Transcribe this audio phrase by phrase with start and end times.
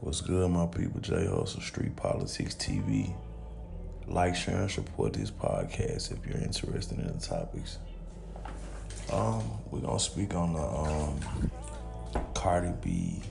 [0.00, 1.00] What's good, my people?
[1.00, 3.14] J Hustle Street Politics TV.
[4.06, 7.78] Like, share, and support this podcast if you're interested in the topics.
[9.10, 11.50] Um, we're gonna speak on the um
[12.34, 13.22] Cardi B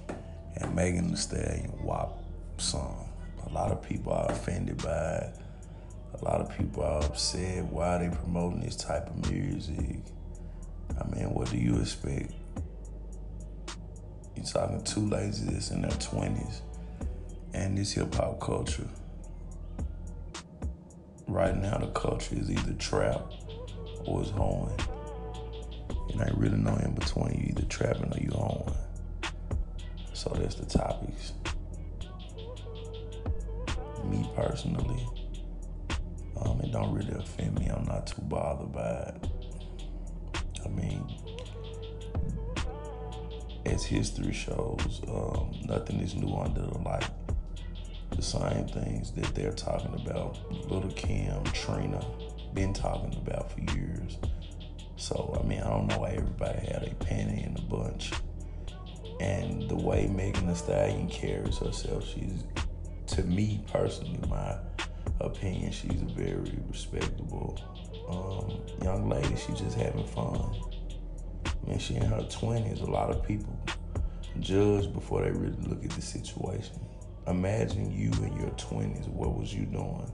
[0.58, 2.18] and Megan Thee Stallion WAP
[2.58, 3.10] song.
[3.46, 5.36] A lot of people are offended by it.
[6.20, 7.64] A lot of people are upset.
[7.66, 10.00] Why are they promoting this type of music?
[11.00, 12.34] I mean, what do you expect?
[14.46, 16.62] Talking two that's in their 20s
[17.56, 18.88] and this hip hop culture.
[21.28, 23.22] Right now, the culture is either trap
[24.06, 24.78] or it's hoeing.
[26.12, 27.40] And I really know in between.
[27.40, 28.76] You either trapping or you hoeing.
[30.14, 31.34] So that's the topics.
[34.06, 35.08] Me personally,
[36.42, 37.68] um, it don't really offend me.
[37.68, 39.28] I'm not too bothered by it.
[40.64, 41.04] I mean,
[43.84, 47.10] history shows, um, nothing is new under the light.
[48.12, 52.06] The same things that they're talking about, Lil' Kim, Trina,
[52.54, 54.18] been talking about for years.
[54.96, 58.12] So I mean, I don't know why everybody had a panty in a bunch.
[59.20, 62.44] And the way Megan Thee Stallion carries herself, she's,
[63.08, 64.58] to me personally, my
[65.22, 67.60] opinion, she's a very respectable
[68.10, 69.36] um, young lady.
[69.36, 70.54] She's just having fun.
[71.68, 72.82] Mean, she in her 20s.
[72.82, 73.58] A lot of people
[74.40, 76.80] judge before they really look at the situation.
[77.28, 79.08] Imagine you in your 20s.
[79.08, 80.12] What was you doing?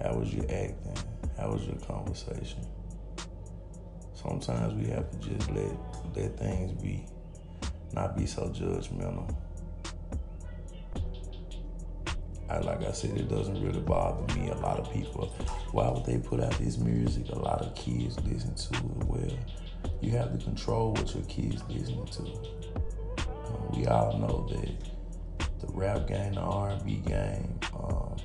[0.00, 0.96] How was you acting?
[1.38, 2.66] How was your conversation?
[4.14, 5.70] Sometimes we have to just let
[6.14, 7.04] let things be,
[7.92, 9.34] not be so judgmental.
[12.48, 14.50] I, like I said, it doesn't really bother me.
[14.50, 15.26] A lot of people,
[15.72, 17.30] why would they put out this music?
[17.30, 19.04] A lot of kids listen to it.
[19.06, 19.38] Well,
[20.04, 22.22] you have to control what your kids listening to.
[23.26, 28.16] Um, we all know that the rap game, the R&B game, um,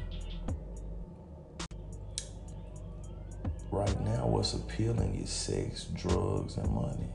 [3.71, 7.07] right now, what's appealing is sex, drugs, and money.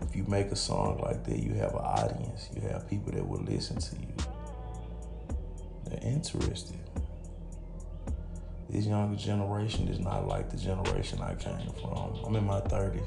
[0.00, 2.48] If you make a song like that, you have an audience.
[2.54, 4.14] You have people that will listen to you.
[5.84, 6.80] They're interested.
[8.72, 12.18] This younger generation is not like the generation I came from.
[12.24, 13.06] I'm in my 30s.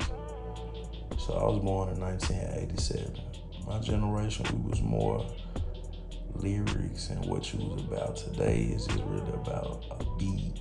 [1.20, 3.20] So I was born in 1987.
[3.66, 5.26] My generation, we was more
[6.36, 8.16] lyrics and what you was about.
[8.16, 10.60] Today is just really about a beat,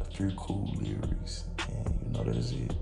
[0.00, 2.72] a few cool lyrics, and you know that's it.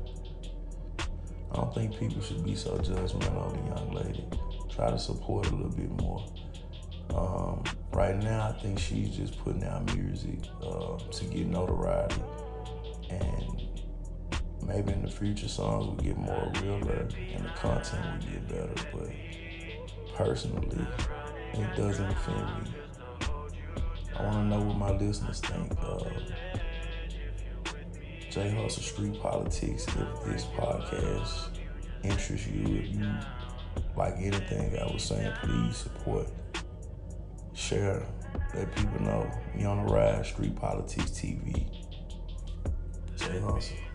[1.53, 4.27] I don't think people should be so judgmental of the young lady.
[4.69, 6.27] Try to support a little bit more.
[7.15, 7.65] Um,
[7.99, 12.23] right now, I think she's just putting out music uh, to get notoriety,
[13.11, 13.67] and
[14.65, 18.89] maybe in the future songs will get more realer and the content will get better.
[18.93, 20.87] But personally,
[21.55, 22.71] it doesn't offend me.
[24.17, 25.73] I want to know what my listeners think.
[25.83, 25.99] Uh,
[28.31, 29.89] J Hustle Street Politics.
[29.89, 31.49] If this podcast
[32.05, 33.11] interests you, if you
[33.97, 36.29] like anything I was saying, please support
[37.69, 38.03] share,
[38.55, 39.31] let people know.
[39.55, 41.69] We on the ride, Street Politics TV.
[43.17, 43.88] J Hustle.